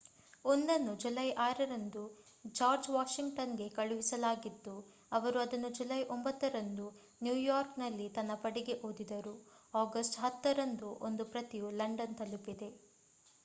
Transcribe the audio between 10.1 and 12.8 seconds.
10 ರಂದು ಒಂದು ಪ್ರತಿಯು ಲಂಡನ್‌ ತಲುಪಿದೆ